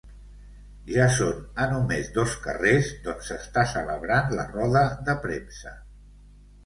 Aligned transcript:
Ja 0.93 1.03
són 1.17 1.43
a 1.65 1.67
només 1.73 2.09
dos 2.15 2.33
carrers 2.45 2.89
d'on 3.03 3.21
s'està 3.29 3.67
celebrant 3.75 4.35
la 4.41 4.47
roda 4.55 4.83
de 5.11 5.17
premsa. 5.27 5.75